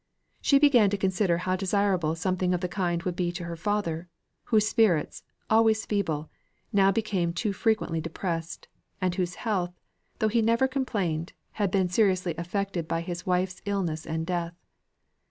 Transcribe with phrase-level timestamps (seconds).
[0.41, 4.09] She began to consider how desirable something of the kind would be to her father,
[4.45, 6.31] whose spirits, always feeble,
[6.73, 8.67] now became too frequently depressed,
[8.99, 9.79] and whose health,
[10.17, 14.55] though he never complained, had been seriously affected by his wife's illness and death.